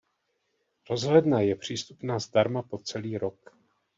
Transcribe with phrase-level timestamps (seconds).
[0.89, 3.55] Rozhledna je přístupná zdarma po celý rok.